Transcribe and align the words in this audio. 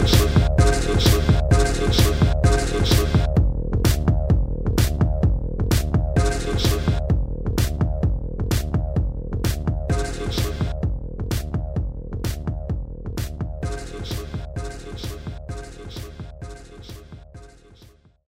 Listen. 0.00 0.39